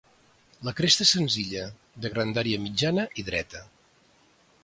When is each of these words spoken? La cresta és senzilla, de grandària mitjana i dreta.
La 0.67 0.71
cresta 0.79 1.05
és 1.07 1.11
senzilla, 1.15 1.65
de 2.05 2.11
grandària 2.15 2.63
mitjana 2.65 3.07
i 3.21 3.27
dreta. 3.31 3.65